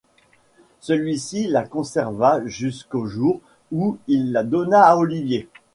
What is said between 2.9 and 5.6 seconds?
jour où il la donna à Olivier.